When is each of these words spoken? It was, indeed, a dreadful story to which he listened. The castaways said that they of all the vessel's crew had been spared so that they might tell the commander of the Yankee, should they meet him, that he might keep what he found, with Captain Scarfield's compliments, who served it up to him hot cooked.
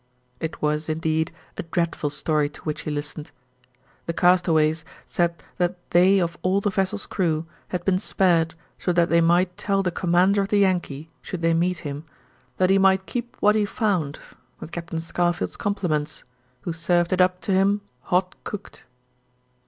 It 0.39 0.63
was, 0.63 0.89
indeed, 0.89 1.31
a 1.57 1.61
dreadful 1.61 2.09
story 2.09 2.49
to 2.49 2.61
which 2.63 2.81
he 2.81 2.89
listened. 2.89 3.29
The 4.07 4.13
castaways 4.13 4.83
said 5.05 5.43
that 5.59 5.75
they 5.91 6.17
of 6.17 6.39
all 6.41 6.59
the 6.59 6.71
vessel's 6.71 7.05
crew 7.05 7.45
had 7.67 7.85
been 7.85 7.99
spared 7.99 8.55
so 8.79 8.91
that 8.93 9.09
they 9.09 9.21
might 9.21 9.55
tell 9.57 9.83
the 9.83 9.91
commander 9.91 10.41
of 10.41 10.47
the 10.47 10.57
Yankee, 10.57 11.11
should 11.21 11.43
they 11.43 11.53
meet 11.53 11.77
him, 11.85 12.05
that 12.57 12.71
he 12.71 12.79
might 12.79 13.05
keep 13.05 13.37
what 13.41 13.53
he 13.53 13.63
found, 13.63 14.17
with 14.59 14.71
Captain 14.71 14.99
Scarfield's 15.01 15.55
compliments, 15.55 16.23
who 16.61 16.73
served 16.73 17.13
it 17.13 17.21
up 17.21 17.39
to 17.41 17.51
him 17.51 17.81
hot 18.01 18.33
cooked. 18.43 18.85